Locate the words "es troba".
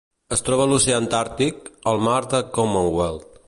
0.35-0.63